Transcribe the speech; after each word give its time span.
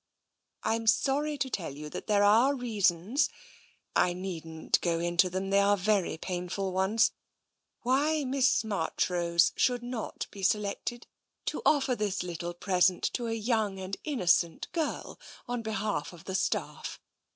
I 0.63 0.73
am 0.73 0.87
sorry 0.87 1.37
to 1.37 1.47
tell 1.47 1.75
you 1.75 1.87
that 1.91 2.07
there 2.07 2.23
are 2.23 2.55
reasons— 2.55 3.29
I 3.95 4.13
needn't 4.13 4.81
go 4.81 4.97
into 4.99 5.29
them, 5.29 5.51
they 5.51 5.59
are 5.59 5.77
very 5.77 6.17
painful 6.17 6.71
ones 6.73 7.09
TENSION 7.09 7.15
183— 7.83 7.93
why 8.23 8.25
Miss 8.27 8.63
M'archrose 8.63 9.51
should 9.55 9.83
not 9.83 10.25
be 10.31 10.41
selected 10.41 11.05
to 11.45 11.61
offer 11.67 11.95
this 11.95 12.23
little 12.23 12.55
present 12.55 13.11
to 13.13 13.27
a 13.27 13.33
young 13.33 13.79
and 13.79 13.95
innocent 14.03 14.71
girl 14.71 15.19
on 15.47 15.61
behalf 15.61 16.13
of 16.13 16.23
the 16.23 16.33
staff. 16.33 16.99